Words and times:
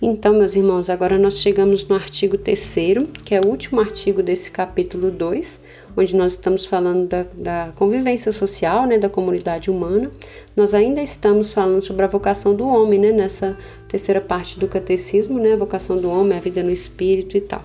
Então, 0.00 0.34
meus 0.34 0.54
irmãos, 0.54 0.90
agora 0.90 1.16
nós 1.16 1.40
chegamos 1.40 1.88
no 1.88 1.96
artigo 1.96 2.36
3, 2.36 2.76
que 3.24 3.34
é 3.34 3.40
o 3.40 3.46
último 3.46 3.80
artigo 3.80 4.22
desse 4.22 4.50
capítulo 4.50 5.10
2, 5.10 5.58
onde 5.96 6.14
nós 6.14 6.32
estamos 6.32 6.66
falando 6.66 7.08
da, 7.08 7.24
da, 7.32 7.72
convivência 7.76 8.30
social, 8.30 8.86
né, 8.86 8.98
da 8.98 9.08
comunidade 9.08 9.70
humana. 9.70 10.10
Nós 10.54 10.74
ainda 10.74 11.00
estamos 11.00 11.54
falando 11.54 11.80
sobre 11.82 12.04
a 12.04 12.08
vocação 12.08 12.54
do 12.54 12.68
homem, 12.68 12.98
né, 12.98 13.10
nessa 13.10 13.56
terceira 13.88 14.20
parte 14.20 14.60
do 14.60 14.68
catecismo, 14.68 15.38
né, 15.38 15.54
a 15.54 15.56
vocação 15.56 15.96
do 15.96 16.10
homem, 16.10 16.36
a 16.36 16.40
vida 16.42 16.62
no 16.62 16.70
espírito 16.70 17.34
e 17.34 17.40
tal. 17.40 17.64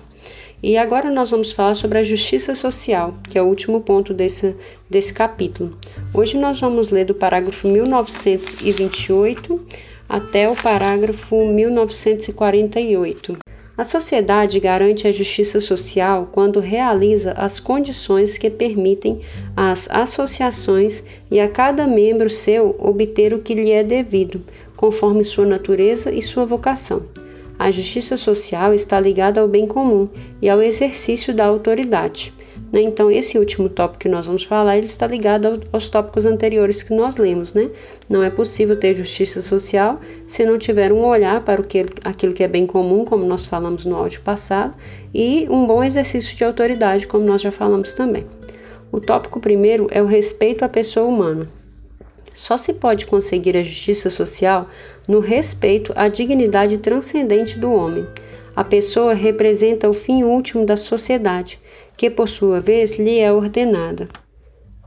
E 0.62 0.78
agora 0.78 1.10
nós 1.10 1.30
vamos 1.30 1.52
falar 1.52 1.74
sobre 1.74 1.98
a 1.98 2.02
justiça 2.02 2.54
social, 2.54 3.14
que 3.28 3.36
é 3.36 3.42
o 3.42 3.46
último 3.46 3.82
ponto 3.82 4.14
desse, 4.14 4.56
desse 4.88 5.12
capítulo. 5.12 5.76
Hoje 6.14 6.38
nós 6.38 6.58
vamos 6.58 6.88
ler 6.88 7.04
do 7.04 7.14
parágrafo 7.14 7.68
1928 7.68 9.60
até 10.12 10.46
o 10.46 10.54
parágrafo 10.54 11.46
1948. 11.46 13.38
A 13.74 13.82
sociedade 13.82 14.60
garante 14.60 15.08
a 15.08 15.10
justiça 15.10 15.58
social 15.58 16.28
quando 16.30 16.60
realiza 16.60 17.32
as 17.32 17.58
condições 17.58 18.36
que 18.36 18.50
permitem 18.50 19.22
às 19.56 19.90
associações 19.90 21.02
e 21.30 21.40
a 21.40 21.48
cada 21.48 21.86
membro 21.86 22.28
seu 22.28 22.76
obter 22.78 23.32
o 23.32 23.38
que 23.38 23.54
lhe 23.54 23.70
é 23.70 23.82
devido, 23.82 24.42
conforme 24.76 25.24
sua 25.24 25.46
natureza 25.46 26.12
e 26.12 26.20
sua 26.20 26.44
vocação. 26.44 27.04
A 27.58 27.70
justiça 27.70 28.18
social 28.18 28.74
está 28.74 29.00
ligada 29.00 29.40
ao 29.40 29.48
bem 29.48 29.66
comum 29.66 30.10
e 30.42 30.50
ao 30.50 30.60
exercício 30.60 31.32
da 31.32 31.46
autoridade. 31.46 32.34
Né? 32.72 32.80
Então, 32.80 33.10
esse 33.10 33.38
último 33.38 33.68
tópico 33.68 34.00
que 34.00 34.08
nós 34.08 34.26
vamos 34.26 34.44
falar, 34.44 34.78
ele 34.78 34.86
está 34.86 35.06
ligado 35.06 35.62
aos 35.70 35.90
tópicos 35.90 36.24
anteriores 36.24 36.82
que 36.82 36.94
nós 36.94 37.18
lemos, 37.18 37.52
né? 37.52 37.68
Não 38.08 38.22
é 38.22 38.30
possível 38.30 38.74
ter 38.74 38.94
justiça 38.94 39.42
social 39.42 40.00
se 40.26 40.42
não 40.46 40.58
tiver 40.58 40.90
um 40.90 41.04
olhar 41.04 41.44
para 41.44 41.60
o 41.60 41.64
que, 41.64 41.84
aquilo 42.02 42.32
que 42.32 42.42
é 42.42 42.48
bem 42.48 42.66
comum, 42.66 43.04
como 43.04 43.26
nós 43.26 43.44
falamos 43.44 43.84
no 43.84 43.94
áudio 43.94 44.22
passado, 44.22 44.74
e 45.14 45.46
um 45.50 45.66
bom 45.66 45.84
exercício 45.84 46.34
de 46.34 46.42
autoridade, 46.42 47.06
como 47.06 47.26
nós 47.26 47.42
já 47.42 47.50
falamos 47.50 47.92
também. 47.92 48.24
O 48.90 49.00
tópico 49.00 49.38
primeiro 49.38 49.86
é 49.90 50.02
o 50.02 50.06
respeito 50.06 50.64
à 50.64 50.68
pessoa 50.68 51.06
humana. 51.06 51.46
Só 52.34 52.56
se 52.56 52.72
pode 52.72 53.04
conseguir 53.04 53.54
a 53.54 53.62
justiça 53.62 54.08
social 54.08 54.66
no 55.06 55.20
respeito 55.20 55.92
à 55.94 56.08
dignidade 56.08 56.78
transcendente 56.78 57.58
do 57.58 57.70
homem. 57.70 58.06
A 58.56 58.64
pessoa 58.64 59.12
representa 59.12 59.88
o 59.88 59.92
fim 59.92 60.24
último 60.24 60.64
da 60.64 60.76
sociedade 60.76 61.60
que 62.02 62.10
por 62.10 62.28
sua 62.28 62.58
vez 62.58 62.98
lhe 62.98 63.20
é 63.20 63.32
ordenada. 63.32 64.08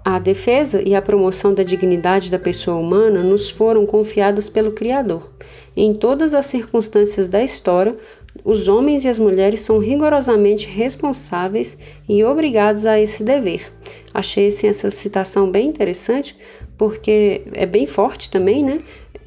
A 0.03 0.19
defesa 0.19 0.81
e 0.81 0.93
a 0.93 1.01
promoção 1.01 1.53
da 1.53 1.63
dignidade 1.63 2.29
da 2.29 2.37
pessoa 2.37 2.75
humana 2.75 3.23
nos 3.23 3.49
foram 3.49 3.85
confiadas 3.85 4.49
pelo 4.49 4.73
Criador. 4.73 5.31
Em 5.77 5.93
todas 5.93 6.33
as 6.33 6.45
circunstâncias 6.47 7.29
da 7.29 7.41
história, 7.41 7.95
os 8.43 8.67
homens 8.67 9.05
e 9.05 9.07
as 9.07 9.17
mulheres 9.17 9.61
são 9.61 9.79
rigorosamente 9.79 10.67
responsáveis 10.67 11.77
e 12.05 12.21
obrigados 12.21 12.85
a 12.85 12.99
esse 12.99 13.23
dever. 13.23 13.71
Achei 14.13 14.49
assim, 14.49 14.67
essa 14.67 14.91
citação 14.91 15.49
bem 15.49 15.69
interessante, 15.69 16.35
porque 16.77 17.43
é 17.53 17.65
bem 17.65 17.87
forte 17.87 18.29
também, 18.29 18.61
né? 18.61 18.81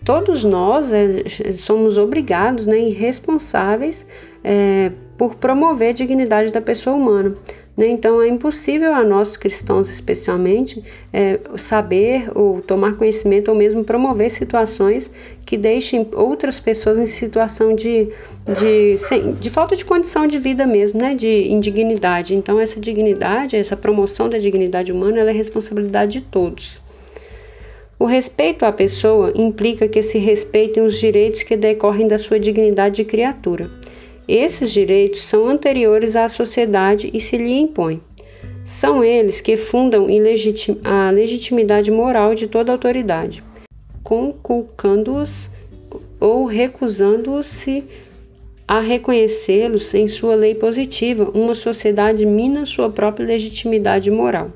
Todos 0.04 0.44
nós 0.44 0.92
é, 0.92 1.24
somos 1.56 1.96
obrigados 1.96 2.66
né, 2.66 2.78
e 2.78 2.90
responsáveis 2.90 4.06
é, 4.44 4.92
por 5.16 5.36
promover 5.36 5.88
a 5.88 5.92
dignidade 5.92 6.52
da 6.52 6.60
pessoa 6.60 6.94
humana. 6.94 7.34
Né? 7.78 7.86
Então, 7.86 8.20
é 8.20 8.26
impossível 8.26 8.92
a 8.92 9.04
nós 9.04 9.36
cristãos, 9.36 9.88
especialmente, 9.88 10.82
é, 11.12 11.38
saber 11.56 12.28
ou 12.34 12.60
tomar 12.60 12.96
conhecimento 12.96 13.52
ou 13.52 13.54
mesmo 13.54 13.84
promover 13.84 14.30
situações 14.30 15.08
que 15.46 15.56
deixem 15.56 16.04
outras 16.12 16.58
pessoas 16.58 16.98
em 16.98 17.06
situação 17.06 17.76
de, 17.76 18.08
de, 18.58 18.98
sem, 18.98 19.32
de 19.34 19.48
falta 19.48 19.76
de 19.76 19.84
condição 19.84 20.26
de 20.26 20.38
vida 20.38 20.66
mesmo, 20.66 21.00
né? 21.00 21.14
de 21.14 21.46
indignidade. 21.48 22.34
Então, 22.34 22.58
essa 22.58 22.80
dignidade, 22.80 23.54
essa 23.54 23.76
promoção 23.76 24.28
da 24.28 24.38
dignidade 24.38 24.90
humana, 24.90 25.20
é 25.20 25.30
responsabilidade 25.30 26.14
de 26.14 26.20
todos. 26.22 26.82
O 27.96 28.06
respeito 28.06 28.64
à 28.64 28.72
pessoa 28.72 29.32
implica 29.36 29.86
que 29.86 30.02
se 30.02 30.18
respeitem 30.18 30.82
os 30.82 30.98
direitos 30.98 31.44
que 31.44 31.56
decorrem 31.56 32.08
da 32.08 32.18
sua 32.18 32.40
dignidade 32.40 32.96
de 32.96 33.04
criatura. 33.04 33.70
Esses 34.28 34.70
direitos 34.70 35.22
são 35.22 35.48
anteriores 35.48 36.14
à 36.14 36.28
sociedade 36.28 37.10
e 37.14 37.18
se 37.18 37.38
lhe 37.38 37.54
impõem. 37.54 38.02
São 38.66 39.02
eles 39.02 39.40
que 39.40 39.56
fundam 39.56 40.06
a 40.84 41.10
legitimidade 41.10 41.90
moral 41.90 42.34
de 42.34 42.46
toda 42.46 42.70
autoridade, 42.70 43.42
conculcando-os 44.02 45.48
ou 46.20 46.44
recusando-se 46.44 47.84
a 48.66 48.80
reconhecê-los 48.80 49.94
em 49.94 50.06
sua 50.06 50.34
lei 50.34 50.54
positiva, 50.54 51.30
uma 51.32 51.54
sociedade 51.54 52.26
mina 52.26 52.66
sua 52.66 52.90
própria 52.90 53.26
legitimidade 53.26 54.10
moral. 54.10 54.52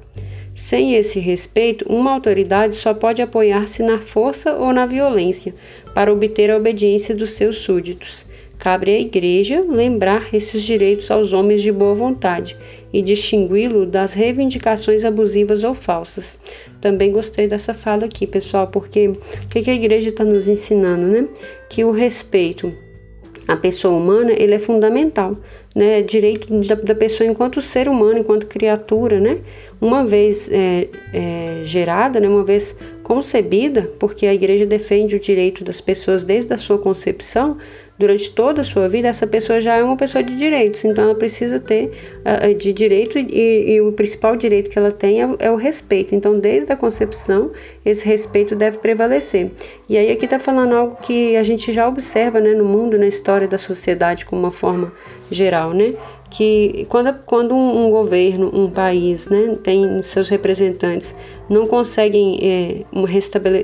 Sem 0.54 0.94
esse 0.94 1.18
respeito, 1.18 1.86
uma 1.88 2.12
autoridade 2.12 2.74
só 2.74 2.92
pode 2.92 3.22
apoiar-se 3.22 3.82
na 3.82 3.98
força 3.98 4.52
ou 4.52 4.70
na 4.70 4.84
violência 4.84 5.54
para 5.94 6.12
obter 6.12 6.50
a 6.50 6.58
obediência 6.58 7.14
dos 7.14 7.30
seus 7.30 7.56
súditos. 7.56 8.26
Cabe 8.62 8.92
à 8.92 9.00
Igreja 9.00 9.60
lembrar 9.68 10.32
esses 10.32 10.62
direitos 10.62 11.10
aos 11.10 11.32
homens 11.32 11.60
de 11.60 11.72
boa 11.72 11.96
vontade 11.96 12.56
e 12.92 13.02
distingui-lo 13.02 13.84
das 13.84 14.14
reivindicações 14.14 15.04
abusivas 15.04 15.64
ou 15.64 15.74
falsas. 15.74 16.38
Também 16.80 17.10
gostei 17.10 17.48
dessa 17.48 17.74
fala 17.74 18.04
aqui, 18.04 18.24
pessoal, 18.24 18.68
porque 18.68 19.08
o 19.08 19.48
que 19.48 19.68
a 19.68 19.74
Igreja 19.74 20.10
está 20.10 20.22
nos 20.22 20.46
ensinando, 20.46 21.08
né? 21.08 21.26
Que 21.68 21.82
o 21.82 21.90
respeito 21.90 22.72
à 23.48 23.56
pessoa 23.56 23.96
humana 23.96 24.30
ele 24.30 24.54
é 24.54 24.60
fundamental, 24.60 25.36
né? 25.74 26.00
Direito 26.00 26.46
da, 26.84 26.94
pessoa 26.94 27.28
enquanto 27.28 27.60
ser 27.60 27.88
humano, 27.88 28.20
enquanto 28.20 28.46
criatura, 28.46 29.18
né? 29.18 29.40
Uma 29.80 30.04
vez 30.04 30.48
é, 30.52 30.86
é, 31.12 31.62
gerada, 31.64 32.20
né? 32.20 32.28
Uma 32.28 32.44
vez 32.44 32.76
concebida, 33.02 33.90
porque 33.98 34.24
a 34.24 34.32
Igreja 34.32 34.64
defende 34.64 35.16
o 35.16 35.18
direito 35.18 35.64
das 35.64 35.80
pessoas 35.80 36.22
desde 36.22 36.54
a 36.54 36.56
sua 36.56 36.78
concepção 36.78 37.58
durante 37.98 38.30
toda 38.30 38.62
a 38.62 38.64
sua 38.64 38.88
vida, 38.88 39.08
essa 39.08 39.26
pessoa 39.26 39.60
já 39.60 39.76
é 39.76 39.82
uma 39.82 39.96
pessoa 39.96 40.22
de 40.24 40.36
direitos, 40.36 40.84
então 40.84 41.04
ela 41.04 41.14
precisa 41.14 41.60
ter 41.60 41.92
uh, 42.20 42.54
de 42.54 42.72
direito 42.72 43.18
e, 43.18 43.74
e, 43.74 43.80
o 43.80 43.92
principal 43.92 44.34
direito 44.34 44.70
que 44.70 44.78
ela 44.78 44.90
tem 44.90 45.22
é, 45.22 45.28
é, 45.38 45.50
o 45.50 45.56
respeito. 45.56 46.14
Então, 46.14 46.38
desde 46.38 46.72
a 46.72 46.76
concepção, 46.76 47.52
esse 47.84 48.04
respeito 48.06 48.56
deve 48.56 48.78
prevalecer. 48.78 49.50
E 49.88 49.96
aí 49.96 50.10
aqui 50.10 50.24
está 50.24 50.38
falando 50.38 50.74
algo 50.74 50.96
que 51.00 51.36
a 51.36 51.42
gente 51.42 51.70
já 51.72 51.86
observa 51.86 52.40
né, 52.40 52.52
no 52.52 52.64
mundo, 52.64 52.98
na 52.98 53.06
história 53.06 53.46
da 53.46 53.58
sociedade, 53.58 54.24
como 54.24 54.42
uma 54.42 54.50
forma 54.50 54.92
geral, 55.30 55.72
né? 55.72 55.92
Que 56.32 56.86
quando, 56.88 57.12
quando 57.26 57.54
um, 57.54 57.84
um, 57.84 57.90
governo, 57.90 58.50
um 58.54 58.66
país, 58.70 59.28
né, 59.28 59.54
tem 59.62 60.02
seus 60.02 60.30
representantes, 60.30 61.14
não 61.48 61.66
conseguem 61.66 62.38
é, 62.42 62.84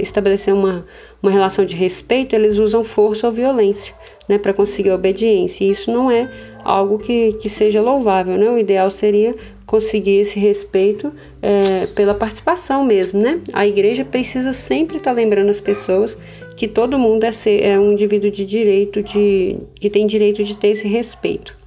estabelecer 0.02 0.52
uma, 0.52 0.84
uma 1.22 1.30
relação 1.30 1.64
de 1.64 1.74
respeito, 1.74 2.36
eles 2.36 2.58
usam 2.58 2.84
força 2.84 3.26
ou 3.26 3.32
violência 3.32 3.94
né, 4.28 4.36
para 4.36 4.52
conseguir 4.52 4.90
a 4.90 4.94
obediência. 4.94 5.64
E 5.64 5.70
isso 5.70 5.90
não 5.90 6.10
é 6.10 6.30
algo 6.62 6.98
que, 6.98 7.32
que 7.32 7.48
seja 7.48 7.80
louvável. 7.80 8.36
Né? 8.36 8.50
O 8.50 8.58
ideal 8.58 8.90
seria 8.90 9.34
conseguir 9.64 10.18
esse 10.18 10.38
respeito 10.38 11.10
é, 11.40 11.86
pela 11.86 12.12
participação 12.12 12.84
mesmo. 12.84 13.18
Né? 13.18 13.40
A 13.54 13.66
igreja 13.66 14.04
precisa 14.04 14.52
sempre 14.52 14.98
estar 14.98 15.12
tá 15.12 15.16
lembrando 15.16 15.48
as 15.48 15.60
pessoas 15.60 16.18
que 16.54 16.68
todo 16.68 16.98
mundo 16.98 17.24
é, 17.24 17.32
ser, 17.32 17.64
é 17.64 17.78
um 17.78 17.92
indivíduo 17.92 18.30
de 18.30 18.44
direito, 18.44 19.02
de, 19.02 19.56
que 19.76 19.88
tem 19.88 20.06
direito 20.06 20.44
de 20.44 20.54
ter 20.54 20.68
esse 20.68 20.86
respeito. 20.86 21.57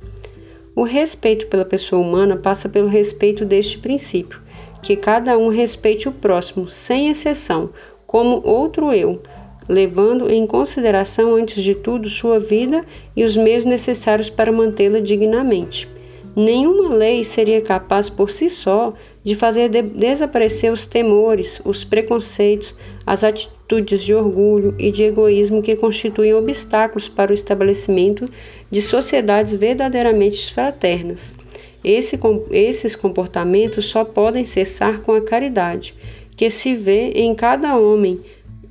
O 0.75 0.83
respeito 0.83 1.47
pela 1.47 1.65
pessoa 1.65 2.01
humana 2.01 2.37
passa 2.37 2.69
pelo 2.69 2.87
respeito 2.87 3.43
deste 3.43 3.77
princípio, 3.77 4.41
que 4.81 4.95
cada 4.95 5.37
um 5.37 5.49
respeite 5.49 6.07
o 6.07 6.11
próximo, 6.11 6.69
sem 6.69 7.09
exceção, 7.09 7.71
como 8.07 8.41
outro 8.45 8.93
eu, 8.93 9.21
levando 9.67 10.31
em 10.31 10.47
consideração, 10.47 11.35
antes 11.35 11.61
de 11.61 11.75
tudo, 11.75 12.09
sua 12.09 12.39
vida 12.39 12.85
e 13.15 13.23
os 13.23 13.35
meios 13.35 13.65
necessários 13.65 14.29
para 14.29 14.51
mantê-la 14.51 14.99
dignamente. 14.99 15.87
Nenhuma 16.35 16.93
lei 16.95 17.23
seria 17.23 17.61
capaz 17.61 18.09
por 18.09 18.29
si 18.29 18.49
só 18.49 18.93
de 19.23 19.35
fazer 19.35 19.69
de 19.69 19.81
desaparecer 19.81 20.71
os 20.71 20.85
temores, 20.85 21.61
os 21.65 21.83
preconceitos, 21.83 22.73
as 23.05 23.23
atitudes 23.23 24.01
de 24.01 24.13
orgulho 24.13 24.73
e 24.79 24.91
de 24.91 25.03
egoísmo 25.03 25.61
que 25.61 25.75
constituem 25.75 26.33
obstáculos 26.33 27.09
para 27.09 27.31
o 27.31 27.33
estabelecimento 27.33 28.29
de 28.69 28.81
sociedades 28.81 29.53
verdadeiramente 29.53 30.53
fraternas. 30.53 31.35
Esse, 31.83 32.19
esses 32.51 32.95
comportamentos 32.95 33.85
só 33.85 34.05
podem 34.05 34.45
cessar 34.45 35.01
com 35.01 35.13
a 35.13 35.21
caridade, 35.21 35.95
que 36.37 36.49
se 36.49 36.75
vê 36.75 37.11
em 37.11 37.35
cada 37.35 37.75
homem, 37.75 38.21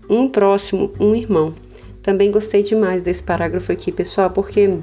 um 0.08 0.28
próximo, 0.28 0.92
um 0.98 1.14
irmão. 1.14 1.54
Também 2.02 2.30
gostei 2.30 2.62
demais 2.62 3.02
desse 3.02 3.22
parágrafo 3.22 3.70
aqui, 3.70 3.92
pessoal, 3.92 4.30
porque 4.30 4.78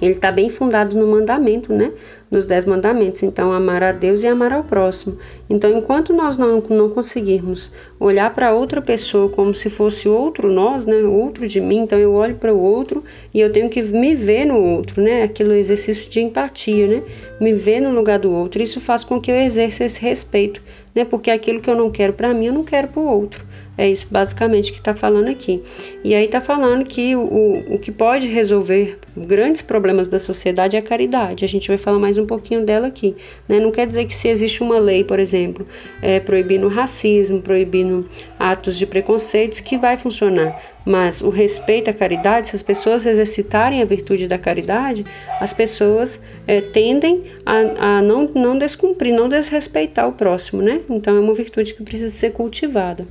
ele 0.00 0.12
está 0.12 0.32
bem 0.32 0.50
fundado 0.50 0.96
no 0.96 1.06
mandamento, 1.06 1.72
né? 1.72 1.92
Nos 2.30 2.46
dez 2.46 2.64
mandamentos. 2.64 3.22
Então, 3.22 3.52
amar 3.52 3.82
a 3.82 3.92
Deus 3.92 4.22
e 4.22 4.26
amar 4.26 4.52
ao 4.52 4.64
próximo. 4.64 5.16
Então, 5.48 5.70
enquanto 5.70 6.12
nós 6.12 6.36
não, 6.36 6.60
não 6.60 6.90
conseguirmos 6.90 7.70
olhar 7.98 8.34
para 8.34 8.52
outra 8.52 8.82
pessoa 8.82 9.28
como 9.28 9.54
se 9.54 9.70
fosse 9.70 10.08
outro 10.08 10.50
nós, 10.50 10.84
né? 10.84 11.02
Outro 11.02 11.46
de 11.46 11.60
mim, 11.60 11.78
então 11.78 11.98
eu 11.98 12.12
olho 12.12 12.34
para 12.34 12.52
o 12.52 12.58
outro 12.58 13.04
e 13.32 13.40
eu 13.40 13.52
tenho 13.52 13.68
que 13.68 13.82
me 13.82 14.14
ver 14.14 14.44
no 14.44 14.58
outro, 14.58 15.02
né? 15.02 15.22
Aquele 15.22 15.58
exercício 15.58 16.10
de 16.10 16.20
empatia, 16.20 16.86
né? 16.86 17.02
Me 17.40 17.52
ver 17.52 17.80
no 17.80 17.90
lugar 17.90 18.18
do 18.18 18.32
outro. 18.32 18.62
Isso 18.62 18.80
faz 18.80 19.04
com 19.04 19.20
que 19.20 19.30
eu 19.30 19.36
exerça 19.36 19.84
esse 19.84 20.00
respeito, 20.00 20.62
né? 20.94 21.04
Porque 21.04 21.30
aquilo 21.30 21.60
que 21.60 21.70
eu 21.70 21.76
não 21.76 21.90
quero 21.90 22.12
para 22.12 22.34
mim, 22.34 22.46
eu 22.46 22.52
não 22.52 22.64
quero 22.64 22.88
para 22.88 23.00
o 23.00 23.06
outro. 23.06 23.44
É 23.76 23.88
isso 23.88 24.06
basicamente 24.10 24.72
que 24.72 24.78
está 24.78 24.94
falando 24.94 25.28
aqui. 25.28 25.62
E 26.04 26.14
aí 26.14 26.26
está 26.26 26.40
falando 26.40 26.84
que 26.84 27.16
o, 27.16 27.74
o 27.74 27.78
que 27.78 27.90
pode 27.90 28.26
resolver 28.28 28.98
grandes 29.16 29.62
problemas 29.62 30.06
da 30.06 30.18
sociedade 30.18 30.76
é 30.76 30.78
a 30.78 30.82
caridade. 30.82 31.44
A 31.44 31.48
gente 31.48 31.68
vai 31.68 31.76
falar 31.76 31.98
mais 31.98 32.16
um 32.16 32.26
pouquinho 32.26 32.64
dela 32.64 32.86
aqui. 32.86 33.16
Né? 33.48 33.58
Não 33.58 33.72
quer 33.72 33.86
dizer 33.86 34.04
que 34.06 34.14
se 34.14 34.28
existe 34.28 34.62
uma 34.62 34.78
lei, 34.78 35.02
por 35.02 35.18
exemplo, 35.18 35.66
é, 36.00 36.20
proibindo 36.20 36.68
racismo, 36.68 37.40
proibindo 37.40 38.08
atos 38.38 38.76
de 38.76 38.86
preconceitos, 38.86 39.60
que 39.60 39.76
vai 39.76 39.96
funcionar. 39.96 40.60
Mas 40.84 41.20
o 41.20 41.30
respeito 41.30 41.88
à 41.88 41.92
caridade, 41.92 42.48
se 42.48 42.56
as 42.56 42.62
pessoas 42.62 43.06
exercitarem 43.06 43.80
a 43.80 43.84
virtude 43.84 44.28
da 44.28 44.38
caridade, 44.38 45.04
as 45.40 45.52
pessoas 45.52 46.20
é, 46.46 46.60
tendem 46.60 47.24
a, 47.44 47.96
a 47.96 48.02
não, 48.02 48.28
não 48.34 48.58
descumprir, 48.58 49.14
não 49.14 49.28
desrespeitar 49.28 50.06
o 50.06 50.12
próximo, 50.12 50.60
né? 50.60 50.82
Então 50.90 51.16
é 51.16 51.20
uma 51.20 51.34
virtude 51.34 51.72
que 51.72 51.82
precisa 51.82 52.14
ser 52.14 52.32
cultivada. 52.32 53.06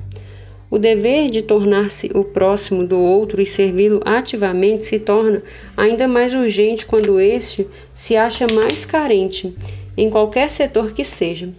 O 0.73 0.79
dever 0.79 1.29
de 1.29 1.43
tornar-se 1.43 2.09
o 2.15 2.23
próximo 2.23 2.83
do 2.83 2.97
outro 2.97 3.39
e 3.39 3.45
servi-lo 3.45 4.01
ativamente 4.03 4.85
se 4.85 4.97
torna 4.97 5.43
ainda 5.77 6.07
mais 6.07 6.33
urgente 6.33 6.83
quando 6.83 7.19
este 7.19 7.67
se 7.93 8.15
acha 8.15 8.47
mais 8.51 8.83
carente, 8.83 9.55
em 9.95 10.09
qualquer 10.09 10.49
setor 10.49 10.91
que 10.91 11.05
seja. 11.05 11.49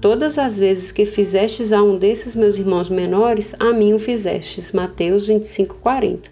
Todas 0.00 0.38
as 0.38 0.58
vezes 0.58 0.90
que 0.90 1.04
fizestes 1.04 1.70
a 1.70 1.82
um 1.82 1.98
desses 1.98 2.34
meus 2.34 2.56
irmãos 2.56 2.88
menores, 2.88 3.54
a 3.58 3.74
mim 3.74 3.92
o 3.92 3.98
fizestes. 3.98 4.72
Mateus 4.72 5.26
25, 5.26 5.74
40. 5.74 6.30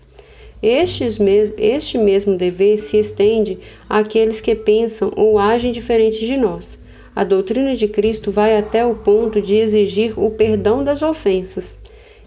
Estes 0.62 1.18
mes 1.18 1.52
este 1.58 1.98
mesmo 1.98 2.38
dever 2.38 2.78
se 2.78 2.96
estende 2.96 3.58
àqueles 3.86 4.40
que 4.40 4.54
pensam 4.54 5.12
ou 5.14 5.38
agem 5.38 5.70
diferente 5.70 6.24
de 6.24 6.38
nós. 6.38 6.78
A 7.14 7.22
doutrina 7.22 7.74
de 7.74 7.86
Cristo 7.86 8.30
vai 8.30 8.56
até 8.56 8.82
o 8.82 8.94
ponto 8.94 9.42
de 9.42 9.56
exigir 9.56 10.18
o 10.18 10.30
perdão 10.30 10.82
das 10.82 11.02
ofensas 11.02 11.79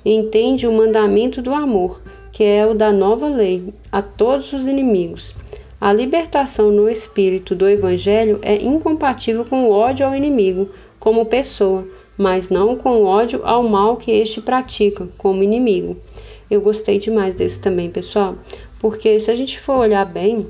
entende 0.06 0.68
o 0.68 0.74
mandamento 0.74 1.42
do 1.42 1.54
amor, 1.54 2.02
que 2.32 2.44
é 2.44 2.66
o 2.66 2.74
da 2.74 2.92
nova 2.92 3.28
lei, 3.28 3.74
a 3.92 4.02
todos 4.02 4.52
os 4.54 4.68
inimigos. 4.68 5.36
A 5.80 5.92
libertação 5.92 6.72
no 6.72 6.90
espírito 6.90 7.54
do 7.54 7.68
Evangelho 7.68 8.40
é 8.42 8.56
incompatível 8.56 9.44
com 9.44 9.66
o 9.66 9.72
ódio 9.72 10.06
ao 10.06 10.16
inimigo, 10.16 10.70
como 11.00 11.26
pessoa, 11.26 11.86
mas 12.18 12.50
não 12.50 12.76
com 12.76 13.02
o 13.02 13.06
ódio 13.06 13.42
ao 13.44 13.64
mal 13.64 13.98
que 13.98 14.12
este 14.12 14.42
pratica, 14.42 15.08
como 15.18 15.44
inimigo. 15.44 15.98
Eu 16.50 16.62
gostei 16.62 17.00
demais 17.00 17.36
desse 17.36 17.62
também, 17.62 17.90
pessoal, 17.90 18.36
porque 18.80 19.20
se 19.20 19.30
a 19.30 19.36
gente 19.36 19.60
for 19.60 19.78
olhar 19.78 20.06
bem, 20.06 20.48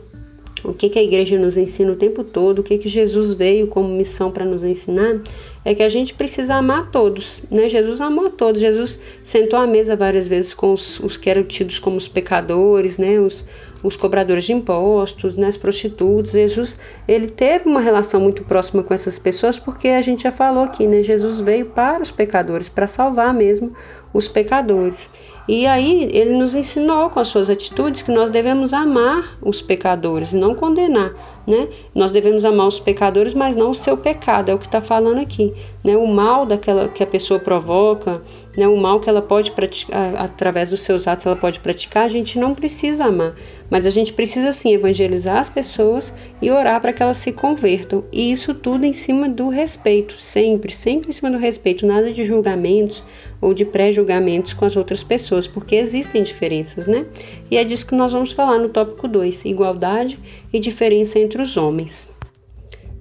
o 0.64 0.74
que, 0.74 0.90
que 0.90 0.98
a 0.98 1.04
igreja 1.04 1.38
nos 1.38 1.58
ensina 1.58 1.92
o 1.92 1.96
tempo 1.96 2.24
todo, 2.24 2.60
o 2.60 2.64
que, 2.64 2.78
que 2.78 2.88
Jesus 2.88 3.34
veio 3.34 3.68
como 3.68 3.90
missão 3.90 4.32
para 4.32 4.46
nos 4.46 4.64
ensinar, 4.64 5.22
é 5.66 5.74
que 5.74 5.84
a 5.84 5.90
gente 5.90 6.14
precisa 6.14 6.56
amar 6.56 6.92
todos, 6.92 7.42
né? 7.50 7.68
Jesus 7.68 8.00
amou 8.02 8.28
a 8.28 8.30
todos, 8.30 8.62
Jesus 8.62 9.00
sentou 9.24 9.60
à 9.60 9.68
mesa 9.68 9.96
várias 9.96 10.28
vezes 10.28 10.54
com 10.54 10.74
os, 10.74 11.00
os 11.00 11.18
que 11.18 11.30
eram 11.30 11.44
tidos 11.44 11.80
como 11.80 11.98
os 11.98 12.08
pecadores, 12.08 12.98
né? 12.98 13.20
Os, 13.20 13.46
os 13.84 13.98
cobradores 13.98 14.46
de 14.46 14.54
impostos, 14.54 15.36
né? 15.36 15.48
as 15.48 15.58
prostitutas. 15.58 16.32
Jesus, 16.32 16.78
ele 17.06 17.28
teve 17.28 17.68
uma 17.68 17.82
relação 17.82 18.20
muito 18.20 18.44
próxima 18.44 18.82
com 18.82 18.94
essas 18.94 19.20
pessoas, 19.20 19.60
porque 19.60 19.90
a 19.90 20.02
gente 20.02 20.24
já 20.24 20.32
falou 20.32 20.64
aqui, 20.64 20.88
né? 20.88 21.04
Jesus 21.04 21.42
veio 21.42 21.68
para 21.68 22.02
os 22.02 22.12
pecadores, 22.12 22.70
para 22.70 22.88
salvar 22.88 23.34
mesmo 23.34 23.74
os 24.14 24.28
pecadores. 24.28 25.10
E 25.48 25.66
aí 25.68 26.10
ele 26.12 26.38
nos 26.38 26.56
ensinou 26.56 27.10
com 27.10 27.20
as 27.20 27.28
suas 27.28 27.50
atitudes 27.50 28.02
que 28.02 28.12
nós 28.12 28.30
devemos 28.30 28.74
amar 28.74 29.38
os 29.42 29.62
pecadores, 29.62 30.32
não 30.32 30.56
condenar 30.56 31.14
né? 31.46 31.68
Nós 31.94 32.12
devemos 32.12 32.46
amar 32.46 32.68
os 32.68 32.80
pecadores, 32.80 33.34
mas 33.34 33.56
não 33.56 33.72
o 33.72 33.76
seu 33.76 33.98
pecado, 33.98 34.50
é 34.50 34.54
o 34.54 34.58
que 34.58 34.66
está 34.66 34.82
falando 34.82 35.20
aqui, 35.20 35.54
né? 35.84 35.96
O 35.98 36.08
mal 36.08 36.46
daquela 36.46 36.88
que 36.88 37.04
a 37.04 37.08
pessoa 37.08 37.40
provoca, 37.40 38.22
né? 38.56 38.68
O 38.68 38.78
mal 38.78 39.00
que 39.00 39.10
ela 39.10 39.22
pode 39.22 39.52
praticar 39.52 40.16
através 40.18 40.70
dos 40.70 40.82
seus 40.82 41.08
atos, 41.08 41.26
ela 41.26 41.36
pode 41.36 41.60
praticar, 41.60 42.06
a 42.06 42.10
gente 42.10 42.38
não 42.38 42.54
precisa 42.54 43.06
amar, 43.06 43.36
mas 43.70 43.86
a 43.86 43.90
gente 43.90 44.14
precisa 44.14 44.52
sim 44.52 44.74
evangelizar 44.74 45.38
as 45.38 45.50
pessoas 45.50 46.14
e 46.42 46.52
orar 46.52 46.80
para 46.82 46.94
que 46.94 47.02
elas 47.02 47.18
se 47.18 47.32
convertam. 47.32 48.04
E 48.12 48.32
isso 48.32 48.54
tudo 48.54 48.86
em 48.86 48.94
cima 48.94 49.28
do 49.28 49.50
respeito, 49.50 50.16
sempre, 50.20 50.72
sempre 50.72 51.10
em 51.10 51.14
cima 51.14 51.32
do 51.32 51.38
respeito, 51.38 51.86
nada 51.86 52.12
de 52.12 52.24
julgamentos 52.24 53.04
ou 53.42 53.54
de 53.54 53.66
pré-julgamentos 53.66 54.54
com 54.54 54.66
as 54.66 54.76
outras 54.76 55.04
pessoas, 55.04 55.48
porque 55.48 55.76
existem 55.76 56.24
diferenças, 56.24 56.88
né? 56.88 57.06
E 57.52 57.58
é 57.58 57.64
disso 57.64 57.88
que 57.88 57.96
nós 57.96 58.14
vamos 58.14 58.32
falar 58.32 58.58
no 58.60 58.70
tópico 58.70 59.08
2, 59.08 59.46
igualdade 59.46 60.20
e 60.52 60.60
diferença 60.60 61.20
entre 61.20 61.42
os 61.42 61.58
homens. 61.58 62.14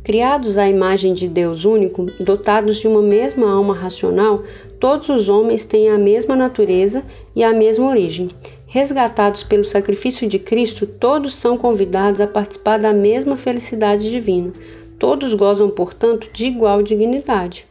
Criados 0.05 0.58
à 0.58 0.69
imagem 0.69 1.14
de 1.14 1.28
Deus 1.28 1.64
único, 1.64 2.06
dotados 2.19 2.78
de 2.78 2.88
uma 2.88 3.00
mesma 3.00 3.48
alma 3.48 3.72
racional, 3.72 4.43
todos 4.82 5.08
os 5.11 5.29
homens 5.29 5.64
têm 5.64 5.90
a 5.90 5.96
mesma 5.96 6.34
natureza 6.34 7.05
e 7.37 7.44
a 7.44 7.52
mesma 7.52 7.87
origem. 7.87 8.31
Resgatados 8.67 9.44
pelo 9.44 9.62
sacrifício 9.62 10.26
de 10.26 10.40
Cristo, 10.40 10.88
todos 10.88 11.37
são 11.37 11.56
convidados 11.56 12.20
a 12.20 12.26
participar 12.26 12.81
da 12.81 12.93
mesma 12.93 13.37
felicidade 13.37 14.11
divina. 14.11 14.52
Todos 14.99 15.34
gozam, 15.34 15.70
portanto, 15.70 16.29
de 16.32 16.46
igual 16.46 16.82
dignidade. 16.82 17.64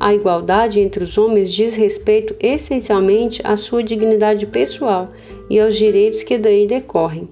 A 0.00 0.12
igualdade 0.12 0.80
entre 0.80 1.04
os 1.04 1.16
homens 1.16 1.52
diz 1.52 1.76
respeito 1.76 2.34
essencialmente 2.40 3.40
à 3.44 3.56
sua 3.56 3.80
dignidade 3.80 4.44
pessoal 4.44 5.12
e 5.48 5.60
aos 5.60 5.76
direitos 5.76 6.24
que 6.24 6.36
daí 6.36 6.66
decorrem. 6.66 7.28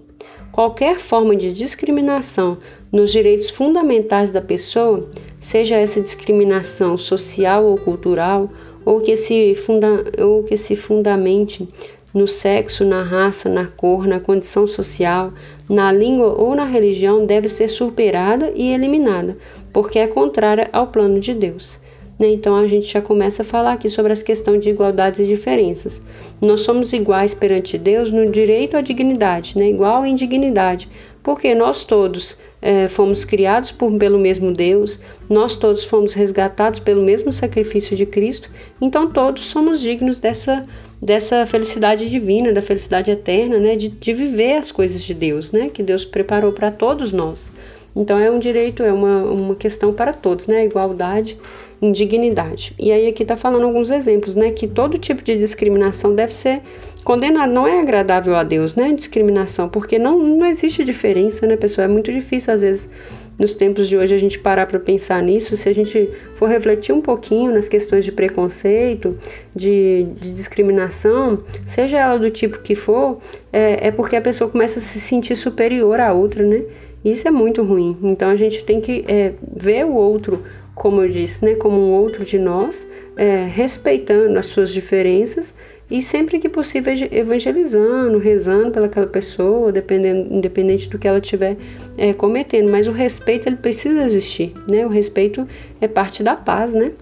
Qualquer 0.52 1.00
forma 1.00 1.34
de 1.34 1.52
discriminação 1.52 2.58
nos 2.92 3.10
direitos 3.10 3.50
fundamentais 3.50 4.30
da 4.30 4.40
pessoa, 4.40 5.10
seja 5.40 5.74
essa 5.74 6.00
discriminação 6.00 6.96
social 6.96 7.64
ou 7.64 7.76
cultural, 7.76 8.48
ou 8.86 9.00
que 9.00 9.16
se, 9.16 9.54
funda 9.56 10.04
ou 10.16 10.44
que 10.44 10.56
se 10.56 10.76
fundamente 10.76 11.68
no 12.14 12.28
sexo, 12.28 12.84
na 12.84 13.02
raça, 13.02 13.48
na 13.48 13.66
cor, 13.66 14.06
na 14.06 14.20
condição 14.20 14.66
social, 14.66 15.32
na 15.68 15.92
língua 15.92 16.28
ou 16.40 16.54
na 16.54 16.64
religião, 16.64 17.26
deve 17.26 17.48
ser 17.48 17.68
superada 17.68 18.52
e 18.54 18.72
eliminada, 18.72 19.36
porque 19.72 19.98
é 19.98 20.06
contrária 20.06 20.70
ao 20.72 20.86
plano 20.86 21.18
de 21.18 21.34
Deus. 21.34 21.78
Né? 22.18 22.28
Então 22.28 22.56
a 22.56 22.66
gente 22.66 22.90
já 22.90 23.02
começa 23.02 23.42
a 23.42 23.44
falar 23.44 23.72
aqui 23.72 23.90
sobre 23.90 24.12
as 24.12 24.22
questões 24.22 24.62
de 24.62 24.70
igualdades 24.70 25.20
e 25.20 25.26
diferenças. 25.26 26.00
Nós 26.40 26.60
somos 26.60 26.92
iguais 26.92 27.34
perante 27.34 27.76
Deus 27.76 28.10
no 28.10 28.30
direito 28.30 28.76
à 28.76 28.80
dignidade, 28.80 29.58
né? 29.58 29.68
igual 29.68 30.06
em 30.06 30.14
dignidade, 30.14 30.88
porque 31.22 31.54
nós 31.54 31.84
todos 31.84 32.38
é, 32.60 32.88
fomos 32.88 33.24
criados 33.24 33.70
por, 33.70 33.92
pelo 33.98 34.18
mesmo 34.18 34.52
Deus, 34.52 34.98
nós 35.28 35.56
todos 35.56 35.84
fomos 35.84 36.14
resgatados 36.14 36.80
pelo 36.80 37.02
mesmo 37.02 37.32
sacrifício 37.32 37.96
de 37.96 38.06
Cristo, 38.06 38.50
então 38.80 39.10
todos 39.10 39.46
somos 39.46 39.80
dignos 39.80 40.18
dessa, 40.18 40.64
dessa 41.00 41.44
felicidade 41.46 42.08
divina, 42.08 42.52
da 42.52 42.62
felicidade 42.62 43.10
eterna, 43.10 43.58
né? 43.58 43.76
de, 43.76 43.88
de 43.88 44.12
viver 44.12 44.54
as 44.54 44.72
coisas 44.72 45.02
de 45.02 45.14
Deus, 45.14 45.52
né? 45.52 45.68
que 45.68 45.82
Deus 45.82 46.04
preparou 46.04 46.52
para 46.52 46.70
todos 46.70 47.12
nós. 47.12 47.50
Então 47.94 48.18
é 48.18 48.30
um 48.30 48.38
direito, 48.38 48.82
é 48.82 48.92
uma, 48.92 49.22
uma 49.24 49.54
questão 49.54 49.90
para 49.90 50.12
todos, 50.12 50.46
né? 50.46 50.66
Igualdade 50.66 51.38
indignidade. 51.80 52.74
E 52.78 52.90
aí 52.90 53.06
aqui 53.06 53.22
está 53.22 53.36
falando 53.36 53.64
alguns 53.64 53.90
exemplos, 53.90 54.34
né? 54.34 54.50
Que 54.50 54.66
todo 54.66 54.98
tipo 54.98 55.22
de 55.22 55.36
discriminação 55.38 56.14
deve 56.14 56.32
ser 56.32 56.62
condenado. 57.04 57.52
Não 57.52 57.66
é 57.66 57.80
agradável 57.80 58.34
a 58.34 58.42
Deus, 58.42 58.74
né? 58.74 58.92
Discriminação, 58.92 59.68
porque 59.68 59.98
não, 59.98 60.18
não 60.18 60.46
existe 60.46 60.84
diferença, 60.84 61.46
né, 61.46 61.56
pessoal? 61.56 61.84
É 61.84 61.88
muito 61.88 62.10
difícil, 62.10 62.52
às 62.52 62.62
vezes, 62.62 62.90
nos 63.38 63.54
tempos 63.54 63.88
de 63.88 63.96
hoje, 63.96 64.14
a 64.14 64.18
gente 64.18 64.38
parar 64.38 64.66
para 64.66 64.80
pensar 64.80 65.22
nisso. 65.22 65.56
Se 65.56 65.68
a 65.68 65.72
gente 65.72 66.08
for 66.34 66.48
refletir 66.48 66.94
um 66.94 67.02
pouquinho 67.02 67.52
nas 67.52 67.68
questões 67.68 68.04
de 68.04 68.10
preconceito, 68.10 69.16
de, 69.54 70.06
de 70.18 70.32
discriminação, 70.32 71.42
seja 71.66 71.98
ela 71.98 72.18
do 72.18 72.30
tipo 72.30 72.58
que 72.60 72.74
for, 72.74 73.18
é, 73.52 73.88
é 73.88 73.90
porque 73.90 74.16
a 74.16 74.20
pessoa 74.22 74.48
começa 74.50 74.78
a 74.78 74.82
se 74.82 74.98
sentir 74.98 75.36
superior 75.36 76.00
à 76.00 76.12
outra, 76.12 76.44
né? 76.46 76.62
Isso 77.04 77.28
é 77.28 77.30
muito 77.30 77.62
ruim. 77.62 77.96
Então 78.02 78.28
a 78.30 78.34
gente 78.36 78.64
tem 78.64 78.80
que 78.80 79.04
é, 79.06 79.34
ver 79.54 79.84
o 79.84 79.94
outro, 79.94 80.42
como 80.76 81.00
eu 81.00 81.08
disse, 81.08 81.42
né, 81.42 81.54
como 81.54 81.80
um 81.80 81.90
outro 81.90 82.22
de 82.22 82.38
nós, 82.38 82.86
é, 83.16 83.46
respeitando 83.46 84.38
as 84.38 84.44
suas 84.44 84.70
diferenças 84.70 85.54
e 85.90 86.02
sempre 86.02 86.38
que 86.38 86.50
possível 86.50 86.92
evangelizando, 87.10 88.18
rezando 88.18 88.72
pelaquela 88.72 89.06
pessoa, 89.06 89.72
dependendo, 89.72 90.34
independente 90.34 90.86
do 90.90 90.98
que 90.98 91.08
ela 91.08 91.18
estiver 91.18 91.56
é, 91.96 92.12
cometendo. 92.12 92.70
Mas 92.70 92.86
o 92.86 92.92
respeito 92.92 93.48
ele 93.48 93.56
precisa 93.56 94.04
existir, 94.04 94.52
né? 94.70 94.84
O 94.84 94.90
respeito 94.90 95.48
é 95.80 95.88
parte 95.88 96.22
da 96.22 96.36
paz, 96.36 96.74
né? 96.74 96.92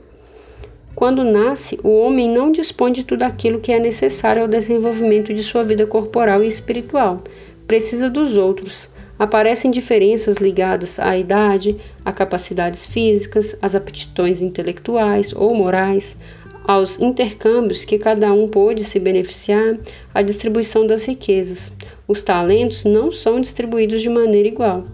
Quando 0.95 1.25
nasce, 1.25 1.81
o 1.83 1.99
homem 1.99 2.31
não 2.31 2.52
dispõe 2.52 2.93
de 2.93 3.02
tudo 3.02 3.25
aquilo 3.25 3.59
que 3.59 3.73
é 3.73 3.81
necessário 3.81 4.43
ao 4.43 4.49
desenvolvimento 4.49 5.35
de 5.35 5.43
sua 5.43 5.64
vida 5.64 5.85
corporal 5.85 6.45
e 6.45 6.47
espiritual. 6.47 7.25
Precisa 7.66 8.09
dos 8.09 8.37
outros. 8.37 8.93
Aparecem 9.18 9.71
diferenças 9.71 10.37
ligadas 10.37 10.99
à 10.99 11.16
idade, 11.16 11.76
a 12.04 12.12
capacidades 12.12 12.87
físicas, 12.87 13.56
às 13.62 13.75
aptidões 13.75 14.42
intelectuais 14.42 15.33
ou 15.33 15.54
morais, 15.54 16.16
aos 16.66 16.99
intercâmbios 16.99 17.85
que 17.85 17.99
cada 17.99 18.33
um 18.33 18.49
pôde 18.49 18.83
se 18.83 18.99
beneficiar, 18.99 19.76
à 20.12 20.23
distribuição 20.23 20.87
das 20.87 21.04
riquezas. 21.04 21.73
Os 22.09 22.23
talentos 22.23 22.85
não 22.85 23.12
são 23.12 23.40
distribuídos 23.40 24.02
de 24.02 24.09
maneira 24.09 24.49
igual. 24.49 24.85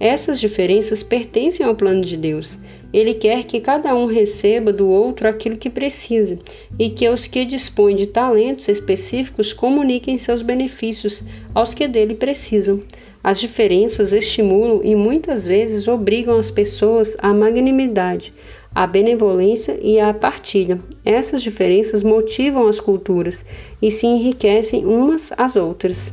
Essas 0.00 0.40
diferenças 0.40 1.02
pertencem 1.02 1.64
ao 1.64 1.74
plano 1.74 2.02
de 2.02 2.16
Deus. 2.16 2.58
Ele 2.92 3.12
quer 3.14 3.44
que 3.44 3.60
cada 3.60 3.94
um 3.94 4.06
receba 4.06 4.72
do 4.72 4.88
outro 4.88 5.28
aquilo 5.28 5.58
que 5.58 5.68
precisa 5.68 6.38
e 6.78 6.88
que 6.88 7.08
os 7.08 7.26
que 7.26 7.44
dispõem 7.44 7.94
de 7.94 8.06
talentos 8.06 8.66
específicos 8.68 9.52
comuniquem 9.52 10.16
seus 10.16 10.40
benefícios 10.40 11.22
aos 11.54 11.74
que 11.74 11.86
dele 11.86 12.14
precisam. 12.14 12.82
As 13.28 13.38
diferenças 13.38 14.14
estimulam 14.14 14.80
e 14.82 14.94
muitas 14.94 15.44
vezes 15.44 15.86
obrigam 15.86 16.38
as 16.38 16.50
pessoas 16.50 17.14
à 17.18 17.34
magnanimidade, 17.34 18.32
a 18.74 18.86
benevolência 18.86 19.78
e 19.82 20.00
a 20.00 20.14
partilha. 20.14 20.80
Essas 21.04 21.42
diferenças 21.42 22.02
motivam 22.02 22.66
as 22.66 22.80
culturas 22.80 23.44
e 23.82 23.90
se 23.90 24.06
enriquecem 24.06 24.86
umas 24.86 25.30
às 25.36 25.56
outras. 25.56 26.10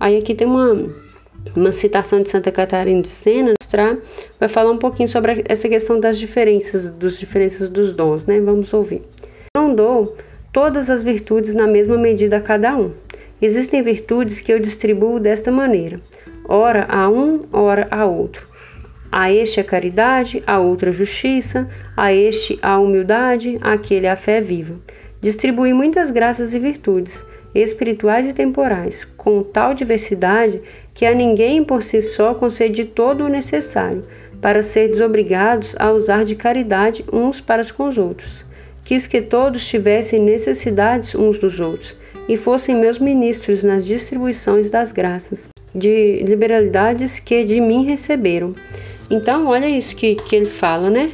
Aí 0.00 0.16
aqui 0.16 0.34
tem 0.34 0.46
uma, 0.46 0.90
uma 1.54 1.70
citação 1.70 2.22
de 2.22 2.30
Santa 2.30 2.50
Catarina 2.50 3.02
de 3.02 3.08
Sena, 3.08 3.52
vai 4.40 4.48
falar 4.48 4.70
um 4.70 4.78
pouquinho 4.78 5.06
sobre 5.06 5.44
essa 5.46 5.68
questão 5.68 6.00
das 6.00 6.18
diferenças, 6.18 6.88
dos 6.88 7.18
diferenças 7.18 7.68
dos 7.68 7.92
dons, 7.92 8.24
né? 8.24 8.40
Vamos 8.40 8.72
ouvir. 8.72 9.02
Não 9.54 9.74
dou 9.74 10.16
todas 10.50 10.88
as 10.88 11.02
virtudes 11.02 11.54
na 11.54 11.66
mesma 11.66 11.98
medida 11.98 12.38
a 12.38 12.40
cada 12.40 12.74
um. 12.74 12.90
Existem 13.42 13.82
virtudes 13.82 14.40
que 14.40 14.50
eu 14.50 14.58
distribuo 14.58 15.20
desta 15.20 15.50
maneira: 15.52 16.00
ora 16.48 16.86
a 16.88 17.08
um, 17.08 17.40
ora 17.52 17.86
a 17.90 18.04
outro 18.04 18.54
a 19.16 19.30
este 19.30 19.60
a 19.60 19.64
caridade, 19.64 20.42
a 20.44 20.58
outra 20.58 20.90
a 20.90 20.92
justiça, 20.92 21.68
a 21.96 22.12
este 22.12 22.58
a 22.60 22.80
humildade, 22.80 23.56
aquele 23.60 24.08
a 24.08 24.16
fé 24.16 24.40
viva. 24.40 24.74
Distribui 25.20 25.72
muitas 25.72 26.10
graças 26.10 26.52
e 26.52 26.58
virtudes, 26.58 27.24
espirituais 27.54 28.26
e 28.26 28.34
temporais, 28.34 29.04
com 29.16 29.40
tal 29.44 29.72
diversidade 29.72 30.60
que 30.92 31.06
a 31.06 31.14
ninguém 31.14 31.62
por 31.62 31.80
si 31.80 32.02
só 32.02 32.34
concede 32.34 32.84
todo 32.84 33.24
o 33.24 33.28
necessário, 33.28 34.02
para 34.40 34.64
ser 34.64 34.88
desobrigados 34.88 35.76
a 35.78 35.92
usar 35.92 36.24
de 36.24 36.34
caridade 36.34 37.04
uns 37.12 37.40
para 37.40 37.62
com 37.72 37.88
os 37.88 37.96
outros. 37.96 38.44
Quis 38.84 39.06
que 39.06 39.22
todos 39.22 39.64
tivessem 39.64 40.20
necessidades 40.20 41.14
uns 41.14 41.38
dos 41.38 41.60
outros 41.60 41.96
e 42.28 42.36
fossem 42.36 42.74
meus 42.74 42.98
ministros 42.98 43.62
nas 43.62 43.86
distribuições 43.86 44.72
das 44.72 44.90
graças, 44.90 45.53
de 45.74 46.22
liberalidades 46.22 47.18
que 47.18 47.44
de 47.44 47.60
mim 47.60 47.84
receberam. 47.84 48.54
Então, 49.10 49.46
olha 49.46 49.68
isso 49.68 49.94
que, 49.96 50.14
que 50.14 50.36
ele 50.36 50.46
fala, 50.46 50.88
né? 50.88 51.10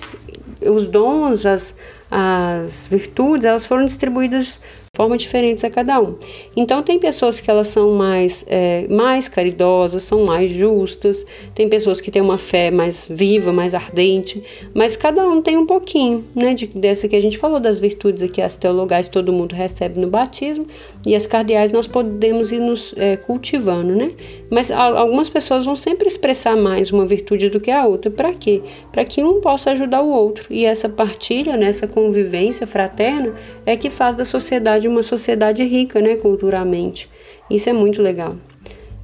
Os 0.61 0.87
dons, 0.87 1.47
as, 1.47 1.75
as 2.11 2.87
virtudes, 2.89 3.45
elas 3.47 3.67
foram 3.67 3.85
distribuídas 3.85 4.61
formas 5.01 5.23
diferentes 5.23 5.65
a 5.65 5.71
cada 5.71 5.99
um. 5.99 6.17
Então 6.55 6.83
tem 6.83 6.99
pessoas 6.99 7.41
que 7.41 7.51
elas 7.51 7.69
são 7.69 7.93
mais, 7.93 8.45
é, 8.47 8.87
mais 8.87 9.29
caridosas, 9.29 10.03
são 10.03 10.27
mais 10.27 10.51
justas, 10.51 11.25
tem 11.55 11.71
pessoas 11.71 12.03
que 12.03 12.11
têm 12.11 12.21
uma 12.21 12.37
fé 12.37 12.71
mais 12.71 13.07
viva, 13.09 13.51
mais 13.51 13.75
ardente, 13.75 14.45
mas 14.75 14.97
cada 14.97 15.27
um 15.27 15.41
tem 15.41 15.57
um 15.57 15.65
pouquinho, 15.65 16.23
né, 16.35 16.53
de, 16.53 16.67
dessa 16.67 17.09
que 17.09 17.17
a 17.17 17.23
gente 17.23 17.39
falou 17.39 17.59
das 17.59 17.81
virtudes 17.81 18.23
aqui, 18.23 18.43
as 18.43 18.57
teologais 18.57 19.09
todo 19.09 19.33
mundo 19.33 19.55
recebe 19.55 19.99
no 19.99 20.07
batismo 20.07 20.67
e 21.07 21.15
as 21.15 21.27
cardeais 21.27 21.73
nós 21.73 21.87
podemos 21.87 22.53
ir 22.53 22.61
nos 22.61 22.95
é, 22.99 23.17
cultivando, 23.17 23.97
né? 23.97 24.13
Mas 24.51 24.71
algumas 24.71 25.31
pessoas 25.31 25.65
vão 25.65 25.77
sempre 25.77 26.09
expressar 26.09 26.57
mais 26.57 26.91
uma 26.91 27.07
virtude 27.07 27.49
do 27.49 27.61
que 27.61 27.71
a 27.71 27.87
outra. 27.87 28.11
Para 28.11 28.35
quê? 28.35 28.61
Para 28.91 29.05
que 29.05 29.23
um 29.23 29.41
possa 29.41 29.71
ajudar 29.71 30.03
o 30.03 30.11
outro. 30.11 30.49
E 30.51 30.65
essa 30.65 30.89
partilha, 30.89 31.57
nessa 31.57 31.87
né, 31.87 31.93
convivência 31.93 32.67
fraterna 32.67 33.33
é 33.65 33.77
que 33.77 33.89
faz 33.89 34.17
da 34.17 34.25
sociedade 34.25 34.89
uma 34.91 35.03
sociedade 35.03 35.65
rica, 35.65 36.01
né, 36.01 36.17
culturalmente. 36.17 37.09
Isso 37.51 37.71
é 37.71 37.73
muito 37.73 38.03
legal. 38.03 38.37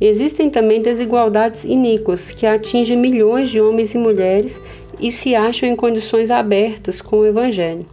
Existem 0.01 0.51
também 0.51 0.83
desigualdades 0.83 1.65
iníquas 1.65 2.31
que 2.31 2.45
atingem 2.45 2.99
milhões 2.99 3.49
de 3.49 3.61
homens 3.61 3.95
e 3.95 3.99
mulheres 3.99 4.61
e 5.01 5.11
se 5.11 5.35
acham 5.35 5.69
em 5.69 5.75
condições 5.75 6.31
abertas 6.31 7.01
com 7.01 7.21
o 7.21 7.27
Evangelho. 7.27 7.87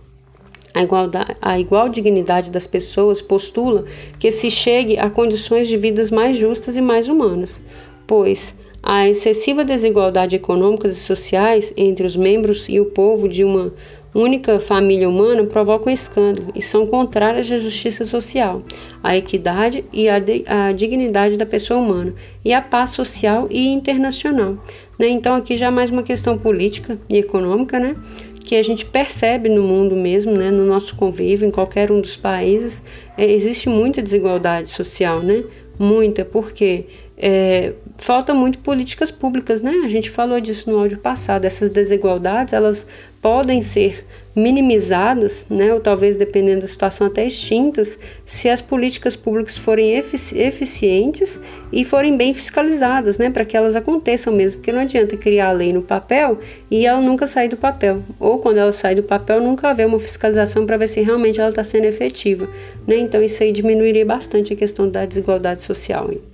A, 0.73 0.83
igualdade, 0.83 1.35
a 1.41 1.59
igual 1.59 1.88
dignidade 1.88 2.50
das 2.50 2.67
pessoas 2.67 3.21
postula 3.21 3.85
que 4.19 4.31
se 4.31 4.50
chegue 4.50 4.97
a 4.97 5.09
condições 5.09 5.67
de 5.67 5.77
vidas 5.77 6.09
mais 6.12 6.38
justas 6.38 6.75
e 6.75 6.81
mais 6.81 7.07
humanas, 7.07 7.62
pois 8.07 8.55
a 8.81 9.07
excessiva 9.07 9.63
desigualdade 9.63 10.35
econômicas 10.35 10.91
e 10.91 11.00
sociais 11.00 11.73
entre 11.77 12.05
os 12.05 12.17
membros 12.17 12.67
e 12.67 12.81
o 12.81 12.85
povo 12.85 13.29
de 13.29 13.43
uma 13.43 13.73
única 14.13 14.60
família 14.60 15.10
humana 15.10 15.43
provocam 15.43 15.91
escândalo 15.91 16.50
e 16.53 16.62
são 16.62 16.86
contrárias 16.86 17.51
à 17.51 17.58
justiça 17.58 18.05
social, 18.05 18.62
à 19.01 19.17
equidade 19.17 19.84
e 19.91 20.08
à, 20.08 20.20
de, 20.20 20.43
à 20.48 20.72
dignidade 20.72 21.38
da 21.38 21.46
pessoa 21.46 21.79
humana 21.79 22.13
e 22.46 22.53
à 22.53 22.62
paz 22.62 22.91
social 22.91 23.48
e 23.50 23.67
internacional. 23.67 24.58
Né? 25.00 25.10
Então 25.10 25.36
aqui 25.36 25.58
já 25.58 25.67
é 25.67 25.72
mais 25.72 25.89
uma 25.89 26.03
questão 26.03 26.38
política 26.38 27.00
e 27.10 27.17
econômica, 27.17 27.79
né? 27.79 27.96
que 28.43 28.55
a 28.55 28.62
gente 28.62 28.86
percebe 28.86 29.50
no 29.50 29.63
mundo 29.63 29.96
mesmo, 29.96 30.34
né? 30.34 30.51
no 30.51 30.65
nosso 30.65 30.96
convívio, 30.96 31.48
em 31.48 31.51
qualquer 31.51 31.91
um 31.91 32.01
dos 32.01 32.15
países, 32.15 32.84
é, 33.17 33.25
existe 33.25 33.70
muita 33.70 34.01
desigualdade 34.01 34.70
social, 34.70 35.22
né? 35.22 35.43
Muita, 35.79 36.24
porque 36.24 36.86
é, 37.25 37.72
falta 37.98 38.34
muito 38.34 38.60
políticas 38.60 39.10
públicas, 39.10 39.62
né? 39.62 39.84
A 39.86 39.88
gente 39.88 40.10
falou 40.10 40.42
disso 40.42 40.70
no 40.70 40.77
áudio 40.77 40.98
passado. 40.98 41.46
Essas 41.46 41.70
desigualdades 41.70 42.53
elas 42.53 42.86
podem 43.22 43.62
ser 43.62 44.06
minimizadas, 44.36 45.46
né, 45.50 45.74
ou 45.74 45.80
talvez 45.80 46.18
dependendo 46.18 46.62
da 46.62 46.68
situação 46.68 47.08
até 47.08 47.25
extintas, 47.25 47.98
se 48.25 48.50
as 48.50 48.62
políticas 48.62 49.15
públicas 49.15 49.58
forem 49.58 49.94
efici 49.94 50.38
eficientes 50.38 51.39
e 51.72 51.86
forem 51.86 52.18
bem 52.18 52.34
fiscalizadas, 52.34 53.18
né, 53.18 53.30
para 53.30 53.46
que 53.46 53.56
elas 53.56 53.75
aconteçam 53.75 54.34
mesmo, 54.34 54.60
porque 54.60 54.74
não 54.74 54.82
adianta 54.82 55.15
criar 55.15 55.50
a 55.50 55.51
lei 55.51 55.72
no 55.72 55.84
papel 55.84 56.39
e 56.70 56.86
ela 56.86 57.00
nunca 57.00 57.27
sair 57.27 57.48
do 57.48 57.56
papel, 57.56 58.01
ou 58.20 58.39
quando 58.39 58.58
ela 58.58 58.72
sai 58.72 58.96
do 58.96 59.03
papel 59.03 59.39
nunca 59.39 59.70
haver 59.70 59.86
uma 59.86 60.00
fiscalização 60.00 60.65
para 60.65 60.75
ver 60.77 60.89
se 60.89 61.00
realmente 61.00 61.39
ela 61.39 61.51
está 61.51 61.63
sendo 61.63 61.86
efetiva, 61.86 62.50
né? 62.86 62.98
Então 62.98 63.22
isso 63.22 63.42
aí 63.44 63.51
diminuiria 63.51 64.06
bastante 64.06 64.51
a 64.51 64.56
questão 64.56 64.89
da 64.89 65.06
desigualdade 65.06 65.62
social. 65.62 66.10
Hein? 66.12 66.32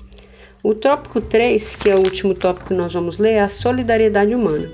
O 0.62 0.76
tópico 0.76 1.22
3, 1.22 1.78
que 1.78 1.90
é 1.90 1.96
o 1.96 2.00
último 2.00 2.34
tópico 2.34 2.68
que 2.68 2.74
nós 2.74 2.94
vamos 2.94 3.18
ler, 3.18 3.32
é 3.32 3.40
a 3.40 3.48
solidariedade 3.48 4.36
humana. 4.36 4.70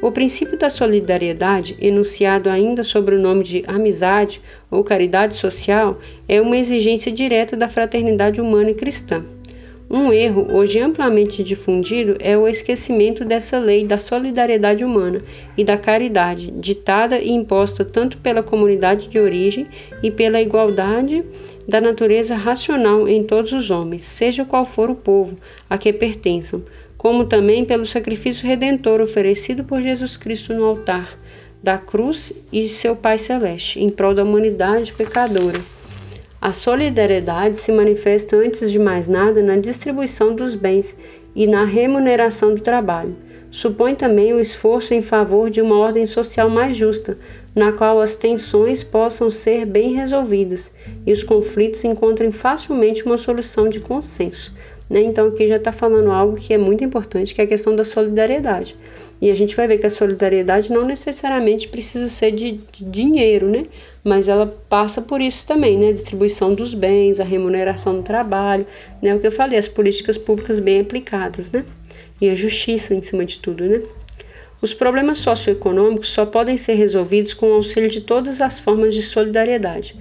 O 0.00 0.10
princípio 0.10 0.58
da 0.58 0.70
solidariedade, 0.70 1.76
enunciado 1.78 2.48
ainda 2.48 2.82
sob 2.82 3.14
o 3.14 3.20
nome 3.20 3.44
de 3.44 3.62
amizade 3.66 4.40
ou 4.70 4.82
caridade 4.82 5.34
social, 5.34 6.00
é 6.26 6.40
uma 6.40 6.56
exigência 6.56 7.12
direta 7.12 7.54
da 7.54 7.68
fraternidade 7.68 8.40
humana 8.40 8.70
e 8.70 8.74
cristã. 8.74 9.24
Um 9.88 10.12
erro 10.12 10.48
hoje 10.50 10.80
amplamente 10.80 11.44
difundido 11.44 12.16
é 12.18 12.36
o 12.36 12.48
esquecimento 12.48 13.24
dessa 13.24 13.56
lei 13.56 13.86
da 13.86 13.98
solidariedade 13.98 14.84
humana 14.84 15.22
e 15.56 15.62
da 15.62 15.78
caridade, 15.78 16.50
ditada 16.50 17.20
e 17.20 17.30
imposta 17.30 17.84
tanto 17.84 18.18
pela 18.18 18.42
comunidade 18.42 19.08
de 19.08 19.20
origem 19.20 19.68
e 20.02 20.10
pela 20.10 20.42
igualdade 20.42 21.24
da 21.68 21.80
natureza 21.80 22.34
racional 22.34 23.08
em 23.08 23.22
todos 23.22 23.52
os 23.52 23.70
homens, 23.70 24.04
seja 24.06 24.44
qual 24.44 24.64
for 24.64 24.90
o 24.90 24.96
povo 24.96 25.36
a 25.70 25.78
que 25.78 25.92
pertençam, 25.92 26.64
como 26.98 27.24
também 27.24 27.64
pelo 27.64 27.86
sacrifício 27.86 28.46
redentor 28.46 29.00
oferecido 29.00 29.62
por 29.62 29.80
Jesus 29.80 30.16
Cristo 30.16 30.52
no 30.52 30.64
altar 30.64 31.16
da 31.62 31.78
cruz 31.78 32.32
e 32.52 32.68
seu 32.68 32.96
Pai 32.96 33.18
Celeste, 33.18 33.80
em 33.80 33.88
prol 33.88 34.14
da 34.14 34.24
humanidade 34.24 34.92
pecadora. 34.92 35.75
A 36.40 36.52
solidariedade 36.52 37.56
se 37.56 37.72
manifesta 37.72 38.36
antes 38.36 38.70
de 38.70 38.78
mais 38.78 39.08
nada 39.08 39.42
na 39.42 39.56
distribuição 39.56 40.34
dos 40.34 40.54
bens 40.54 40.94
e 41.34 41.46
na 41.46 41.64
remuneração 41.64 42.54
do 42.54 42.60
trabalho. 42.60 43.16
Supõe 43.50 43.94
também 43.94 44.34
o 44.34 44.40
esforço 44.40 44.92
em 44.92 45.00
favor 45.00 45.48
de 45.48 45.62
uma 45.62 45.78
ordem 45.78 46.04
social 46.04 46.50
mais 46.50 46.76
justa, 46.76 47.16
na 47.54 47.72
qual 47.72 48.00
as 48.00 48.14
tensões 48.14 48.84
possam 48.84 49.30
ser 49.30 49.64
bem 49.64 49.94
resolvidas 49.94 50.70
e 51.06 51.12
os 51.12 51.22
conflitos 51.22 51.82
encontrem 51.84 52.30
facilmente 52.30 53.04
uma 53.04 53.16
solução 53.16 53.66
de 53.66 53.80
consenso. 53.80 54.52
Né? 54.88 55.00
Então 55.00 55.26
aqui 55.26 55.48
já 55.48 55.56
está 55.56 55.72
falando 55.72 56.10
algo 56.12 56.36
que 56.36 56.54
é 56.54 56.58
muito 56.58 56.84
importante, 56.84 57.34
que 57.34 57.40
é 57.40 57.44
a 57.44 57.46
questão 57.46 57.74
da 57.74 57.84
solidariedade. 57.84 58.76
E 59.20 59.30
a 59.30 59.34
gente 59.34 59.56
vai 59.56 59.66
ver 59.66 59.78
que 59.78 59.86
a 59.86 59.90
solidariedade 59.90 60.70
não 60.70 60.84
necessariamente 60.84 61.68
precisa 61.68 62.08
ser 62.08 62.32
de, 62.32 62.60
de 62.72 62.84
dinheiro, 62.84 63.48
né? 63.48 63.66
Mas 64.04 64.28
ela 64.28 64.46
passa 64.68 65.00
por 65.02 65.20
isso 65.20 65.46
também, 65.46 65.76
né? 65.76 65.88
A 65.88 65.92
distribuição 65.92 66.54
dos 66.54 66.74
bens, 66.74 67.18
a 67.18 67.24
remuneração 67.24 67.96
do 67.96 68.02
trabalho, 68.02 68.66
né? 69.02 69.14
O 69.14 69.18
que 69.18 69.26
eu 69.26 69.32
falei, 69.32 69.58
as 69.58 69.68
políticas 69.68 70.16
públicas 70.16 70.60
bem 70.60 70.80
aplicadas, 70.80 71.50
né? 71.50 71.64
E 72.20 72.28
a 72.28 72.34
justiça 72.34 72.94
em 72.94 73.02
cima 73.02 73.24
de 73.24 73.38
tudo, 73.38 73.64
né? 73.64 73.82
Os 74.60 74.72
problemas 74.72 75.18
socioeconômicos 75.18 76.08
só 76.08 76.24
podem 76.24 76.56
ser 76.56 76.74
resolvidos 76.74 77.34
com 77.34 77.50
o 77.50 77.54
auxílio 77.54 77.90
de 77.90 78.00
todas 78.00 78.40
as 78.40 78.58
formas 78.58 78.94
de 78.94 79.02
solidariedade. 79.02 79.94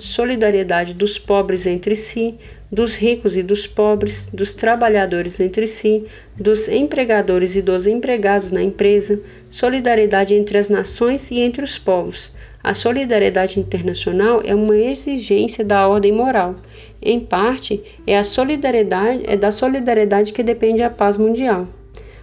Solidariedade 0.00 0.94
dos 0.94 1.18
pobres 1.18 1.66
entre 1.66 1.96
si, 1.96 2.36
dos 2.70 2.96
ricos 2.96 3.36
e 3.36 3.42
dos 3.42 3.66
pobres, 3.66 4.26
dos 4.32 4.54
trabalhadores 4.54 5.38
entre 5.40 5.66
si, 5.66 6.04
dos 6.36 6.68
empregadores 6.68 7.54
e 7.54 7.62
dos 7.62 7.86
empregados 7.86 8.50
na 8.50 8.62
empresa, 8.62 9.20
solidariedade 9.50 10.34
entre 10.34 10.58
as 10.58 10.68
nações 10.68 11.30
e 11.30 11.40
entre 11.40 11.64
os 11.64 11.78
povos. 11.78 12.32
A 12.62 12.72
solidariedade 12.72 13.60
internacional 13.60 14.40
é 14.42 14.54
uma 14.54 14.74
exigência 14.74 15.62
da 15.62 15.86
ordem 15.86 16.12
moral. 16.12 16.54
Em 17.00 17.20
parte, 17.20 17.84
é 18.06 18.16
a 18.16 18.24
solidariedade 18.24 19.22
é 19.26 19.36
da 19.36 19.50
solidariedade 19.50 20.32
que 20.32 20.42
depende 20.42 20.82
a 20.82 20.88
paz 20.88 21.18
mundial. 21.18 21.68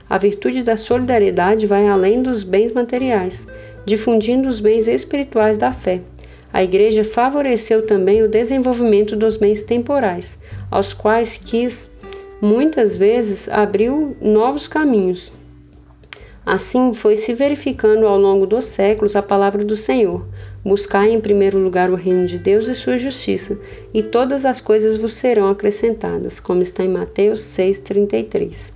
A 0.09 0.17
virtude 0.17 0.63
da 0.63 0.75
solidariedade 0.75 1.67
vai 1.67 1.87
além 1.87 2.23
dos 2.23 2.43
bens 2.43 2.73
materiais, 2.73 3.47
difundindo 3.85 4.49
os 4.49 4.59
bens 4.59 4.87
espirituais 4.87 5.57
da 5.57 5.71
fé. 5.71 6.01
A 6.53 6.63
Igreja 6.63 7.03
favoreceu 7.03 7.85
também 7.85 8.23
o 8.23 8.27
desenvolvimento 8.27 9.15
dos 9.15 9.37
bens 9.37 9.63
temporais, 9.63 10.37
aos 10.69 10.93
quais 10.93 11.37
quis, 11.37 11.89
muitas 12.41 12.97
vezes, 12.97 13.47
abriu 13.47 14.15
novos 14.21 14.67
caminhos. 14.67 15.31
Assim 16.45 16.91
foi 16.93 17.15
se 17.15 17.33
verificando 17.33 18.07
ao 18.07 18.17
longo 18.17 18.47
dos 18.47 18.65
séculos 18.65 19.15
a 19.15 19.21
palavra 19.21 19.63
do 19.63 19.75
Senhor. 19.75 20.25
Buscai 20.65 21.11
em 21.11 21.21
primeiro 21.21 21.57
lugar 21.59 21.89
o 21.89 21.95
reino 21.95 22.25
de 22.25 22.37
Deus 22.37 22.67
e 22.67 22.75
sua 22.75 22.97
justiça, 22.97 23.57
e 23.93 24.01
todas 24.01 24.43
as 24.43 24.59
coisas 24.59 24.97
vos 24.97 25.13
serão 25.13 25.49
acrescentadas, 25.49 26.39
como 26.39 26.61
está 26.61 26.83
em 26.83 26.89
Mateus 26.89 27.39
6,33. 27.41 28.71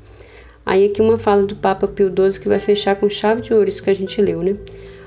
Aí 0.65 0.85
aqui 0.85 1.01
uma 1.01 1.17
fala 1.17 1.43
do 1.43 1.55
Papa 1.55 1.87
Pio 1.87 2.07
XII 2.07 2.39
que 2.39 2.47
vai 2.47 2.59
fechar 2.59 2.95
com 2.95 3.09
chave 3.09 3.41
de 3.41 3.53
ouro 3.53 3.69
isso 3.69 3.83
que 3.83 3.89
a 3.89 3.95
gente 3.95 4.19
leu, 4.21 4.41
né? 4.41 4.55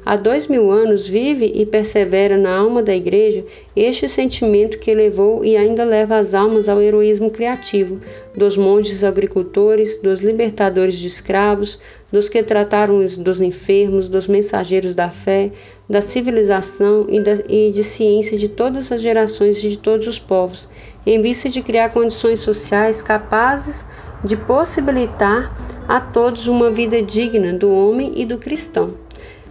Há 0.08 0.16
dois 0.16 0.46
mil 0.46 0.70
anos 0.70 1.06
vive 1.06 1.52
e 1.54 1.66
persevera 1.66 2.38
na 2.38 2.56
alma 2.56 2.82
da 2.82 2.96
Igreja 2.96 3.44
este 3.76 4.08
sentimento 4.08 4.78
que 4.78 4.94
levou 4.94 5.44
e 5.44 5.54
ainda 5.54 5.84
leva 5.84 6.16
as 6.16 6.32
almas 6.32 6.66
ao 6.66 6.80
heroísmo 6.80 7.30
criativo 7.30 8.00
dos 8.34 8.56
monges 8.56 9.04
agricultores, 9.04 10.00
dos 10.00 10.20
libertadores 10.20 10.98
de 10.98 11.06
escravos, 11.06 11.78
dos 12.10 12.26
que 12.26 12.42
trataram 12.42 13.04
dos 13.18 13.42
enfermos, 13.42 14.08
dos 14.08 14.26
mensageiros 14.26 14.94
da 14.94 15.10
fé, 15.10 15.52
da 15.86 16.00
civilização 16.00 17.04
e, 17.06 17.20
da, 17.20 17.32
e 17.46 17.70
de 17.70 17.84
ciência 17.84 18.38
de 18.38 18.48
todas 18.48 18.90
as 18.90 19.02
gerações 19.02 19.62
e 19.62 19.68
de 19.68 19.76
todos 19.76 20.08
os 20.08 20.18
povos, 20.18 20.70
em 21.04 21.20
vista 21.20 21.50
de 21.50 21.60
criar 21.60 21.90
condições 21.90 22.38
sociais 22.38 23.02
capazes 23.02 23.84
de 24.24 24.38
possibilitar 24.38 25.54
a 25.86 26.00
todos 26.00 26.46
uma 26.46 26.70
vida 26.70 27.02
digna 27.02 27.52
do 27.52 27.70
homem 27.70 28.14
e 28.16 28.24
do 28.24 28.38
cristão. 28.38 29.06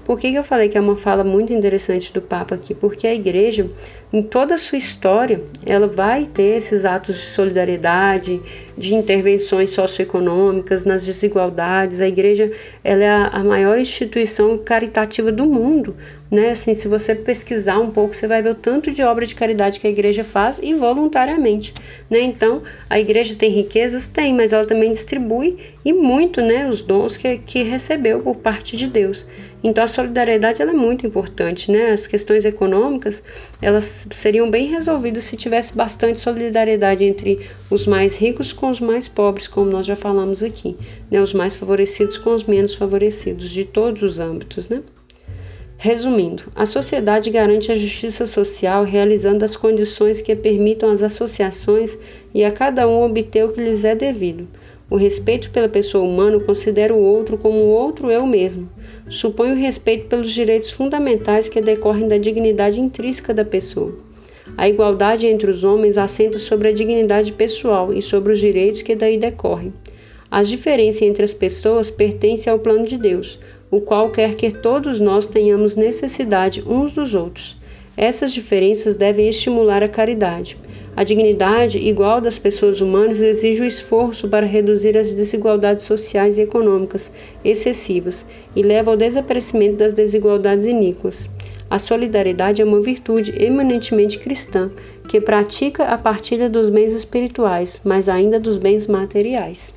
Por 0.08 0.18
que, 0.18 0.32
que 0.32 0.38
eu 0.38 0.44
falei 0.44 0.70
que 0.70 0.78
é 0.78 0.80
uma 0.80 0.96
fala 0.96 1.22
muito 1.22 1.52
interessante 1.52 2.14
do 2.14 2.22
Papa 2.22 2.56
aqui? 2.56 2.74
Porque 2.74 3.06
a 3.06 3.14
igreja, 3.14 3.70
em 4.14 4.22
toda 4.22 4.56
a 4.56 4.58
sua 4.58 4.78
história, 4.78 5.42
ela 5.66 5.86
vai 5.86 6.24
ter 6.24 6.56
esses 6.56 6.86
atos 6.86 7.18
de 7.18 7.26
solidariedade, 7.26 8.42
de 8.78 8.96
intervenções 8.96 9.72
socioeconômicas 9.72 10.86
nas 10.86 11.06
desigualdades. 11.06 12.00
A 12.00 12.08
igreja 12.08 12.50
ela 12.86 13.04
é 13.04 13.10
a, 13.10 13.44
maior 13.44 13.78
instituição 13.78 14.58
caritativa 14.58 15.30
do 15.30 15.46
mundo. 15.46 15.94
Né? 16.32 16.52
Assim, 16.52 16.74
se 16.74 16.88
você 16.88 17.14
pesquisar 17.14 17.78
um 17.78 17.92
pouco, 17.92 18.16
você 18.16 18.28
vai 18.28 18.42
ver 18.42 18.52
o 18.52 18.56
tanto 18.56 18.90
de 18.92 19.04
obra 19.04 19.26
de 19.26 19.36
caridade 19.36 19.78
que 19.78 19.88
a 19.88 19.90
igreja 19.90 20.24
faz 20.24 20.58
e 20.64 20.74
voluntariamente. 20.74 21.74
Né? 22.10 22.22
Então, 22.22 22.63
a 22.89 22.98
igreja 22.98 23.36
tem 23.36 23.52
riquezas? 23.52 24.08
Tem, 24.08 24.34
mas 24.34 24.54
ela 24.54 24.65
também 24.65 24.93
distribui 24.93 25.58
e 25.84 25.91
muito 25.91 26.39
né, 26.39 26.70
os 26.70 26.82
dons 26.82 27.17
que, 27.17 27.39
que 27.39 27.62
recebeu 27.63 28.22
por 28.22 28.38
parte 28.38 28.78
de 28.78 28.88
Deus. 28.88 29.26
Então 29.67 29.84
a 29.84 29.88
solidariedade 29.88 30.62
ela 30.62 30.71
é 30.71 30.73
muito 30.73 31.06
importante, 31.06 31.69
né? 31.69 31.91
As 31.91 32.08
questões 32.08 32.45
econômicas 32.45 33.21
elas 33.62 34.08
seriam 34.13 34.49
bem 34.49 34.67
resolvidas 34.69 35.25
se 35.25 35.36
tivesse 35.36 35.75
bastante 35.75 36.19
solidariedade 36.19 37.03
entre 37.03 37.45
os 37.69 37.86
mais 37.86 38.15
ricos 38.15 38.53
com 38.53 38.69
os 38.69 38.80
mais 38.80 39.10
pobres, 39.10 39.45
como 39.45 39.69
nós 39.69 39.86
já 39.86 39.95
falamos 39.95 40.41
aqui, 40.41 40.77
né? 41.12 41.21
Os 41.21 41.34
mais 41.34 41.58
favorecidos 41.58 42.17
com 42.17 42.34
os 42.34 42.45
menos 42.45 42.75
favorecidos, 42.75 43.49
de 43.49 43.65
todos 43.65 44.03
os 44.03 44.19
âmbitos, 44.19 44.69
né? 44.69 44.82
Resumindo, 45.77 46.43
a 46.56 46.65
sociedade 46.65 47.30
garante 47.30 47.69
a 47.69 47.75
justiça 47.75 48.25
social 48.25 48.86
realizando 48.86 49.43
as 49.43 49.58
condições 49.58 50.21
que 50.21 50.34
permitam 50.34 50.89
às 50.89 51.03
associações 51.03 51.99
e 52.34 52.41
a 52.45 52.51
cada 52.53 52.88
um 52.88 53.03
obter 53.03 53.43
o 53.43 53.51
que 53.51 53.60
lhes 53.60 53.84
é 53.84 53.93
devido. 53.93 54.47
O 54.89 54.95
respeito 54.95 55.51
pela 55.51 55.67
pessoa 55.67 56.08
humana 56.08 56.39
considera 56.39 56.93
o 56.93 57.03
outro 57.03 57.38
como 57.38 57.58
o 57.58 57.67
outro 57.67 58.10
eu 58.10 58.25
mesmo 58.25 58.69
supõe 59.10 59.52
o 59.52 59.56
respeito 59.56 60.08
pelos 60.08 60.32
direitos 60.32 60.72
fundamentais 60.72 61.48
que 61.48 61.62
decorrem 61.62 62.08
da 62.08 62.17
dignidade 62.17 62.80
intrínseca 62.80 63.34
da 63.34 63.46
pessoa. 63.46 63.96
A 64.58 64.67
igualdade 64.67 65.28
entre 65.28 65.52
os 65.52 65.63
homens 65.63 65.98
assenta 65.98 66.39
sobre 66.39 66.70
a 66.70 66.74
dignidade 66.74 67.32
pessoal 67.32 67.93
e 67.93 68.02
sobre 68.02 68.34
os 68.34 68.39
direitos 68.39 68.82
que 68.82 68.96
daí 68.96 69.17
decorrem. 69.17 69.74
As 70.30 70.48
diferenças 70.48 71.02
entre 71.02 71.24
as 71.24 71.34
pessoas 71.34 71.89
pertencem 71.89 72.52
ao 72.52 72.60
plano 72.60 72.86
de 72.86 72.98
Deus, 72.98 73.39
o 73.72 73.82
qual 73.82 74.10
quer 74.10 74.36
que 74.36 74.52
todos 74.52 75.00
nós 75.00 75.28
tenhamos 75.28 75.76
necessidade 75.76 76.63
uns 76.65 76.91
dos 76.93 77.13
outros. 77.13 77.58
Essas 77.96 78.32
diferenças 78.32 78.96
devem 78.96 79.28
estimular 79.28 79.84
a 79.84 79.89
caridade. 79.89 80.58
A 80.98 81.04
dignidade 81.04 81.78
igual 81.78 82.20
das 82.20 82.40
pessoas 82.40 82.82
humanas 82.82 83.22
exige 83.22 83.62
o 83.62 83.66
esforço 83.68 84.28
para 84.28 84.48
reduzir 84.48 84.98
as 84.98 85.14
desigualdades 85.14 85.84
sociais 85.84 86.40
e 86.40 86.42
econômicas 86.42 87.12
excessivas 87.46 88.26
e 88.56 88.64
leva 88.64 88.90
ao 88.90 88.98
desaparecimento 88.98 89.76
das 89.76 89.94
desigualdades 89.94 90.66
iníquas. 90.66 91.30
A 91.70 91.78
solidariedade 91.78 92.64
é 92.64 92.66
uma 92.66 92.82
virtude 92.82 93.32
eminentemente 93.38 94.18
cristã 94.18 94.72
que 95.08 95.22
pratica 95.22 95.84
a 95.84 96.00
partilha 96.00 96.50
dos 96.50 96.72
bens 96.72 96.96
espirituais, 96.96 97.80
mas 97.84 98.10
ainda 98.10 98.40
dos 98.40 98.58
bens 98.58 98.88
materiais. 98.88 99.76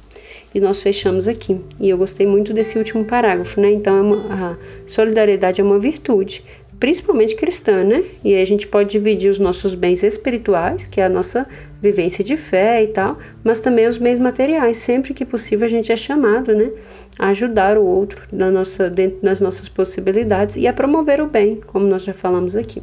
E 0.55 0.59
nós 0.59 0.83
fechamos 0.83 1.29
aqui. 1.29 1.61
E 1.79 1.91
eu 1.91 1.99
gostei 1.99 2.27
muito 2.27 2.55
desse 2.55 2.79
último 2.79 3.05
parágrafo, 3.05 3.61
né? 3.61 3.71
Então, 3.71 4.15
é 4.15 4.33
a 4.33 4.57
solidariedade 4.87 5.61
é 5.61 5.65
uma 5.65 5.79
virtude 5.79 6.43
principalmente 6.81 7.37
cristã, 7.37 7.85
né? 7.85 8.03
E 8.25 8.35
aí 8.35 8.41
a 8.41 8.47
gente 8.47 8.67
pode 8.67 8.91
dividir 8.91 9.31
os 9.31 9.39
nossos 9.39 9.75
bens 9.75 10.03
espirituais, 10.03 10.87
que 10.87 10.99
é 10.99 11.05
a 11.05 11.09
nossa 11.11 11.47
vivência 11.81 12.25
de 12.25 12.37
fé 12.37 12.83
e 12.83 12.89
tal, 12.89 13.19
mas 13.45 13.61
também 13.61 13.87
os 13.87 13.99
bens 13.99 14.19
materiais. 14.19 14.79
Sempre 14.79 15.13
que 15.13 15.27
possível 15.27 15.67
a 15.67 15.69
gente 15.69 15.93
é 15.93 15.97
chamado, 15.97 16.55
né, 16.55 16.71
a 17.19 17.29
ajudar 17.29 17.77
o 17.77 17.85
outro 17.85 18.23
na 18.33 18.51
nossa, 18.51 18.89
dentro 18.89 19.21
das 19.23 19.43
nossas 19.43 19.69
possibilidades 19.69 20.57
e 20.57 20.67
a 20.67 20.73
promover 20.73 21.21
o 21.21 21.27
bem, 21.27 21.61
como 21.67 21.87
nós 21.87 22.03
já 22.03 22.15
falamos 22.15 22.57
aqui. 22.57 22.83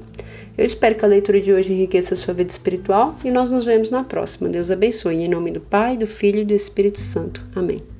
Eu 0.56 0.66
espero 0.66 0.96
que 0.96 1.04
a 1.04 1.08
leitura 1.08 1.42
de 1.42 1.52
hoje 1.52 1.74
enriqueça 1.74 2.14
a 2.14 2.18
sua 2.18 2.34
vida 2.34 2.52
espiritual 2.52 3.16
e 3.26 3.32
nós 3.32 3.52
nos 3.52 3.66
vemos 3.66 3.90
na 3.90 4.04
próxima. 4.04 4.48
Deus 4.48 4.72
abençoe. 4.72 5.16
Em 5.16 5.28
nome 5.28 5.52
do 5.52 5.60
Pai, 5.60 5.98
do 5.98 6.08
Filho 6.08 6.40
e 6.40 6.46
do 6.46 6.54
Espírito 6.54 7.00
Santo. 7.00 7.44
Amém. 7.56 7.97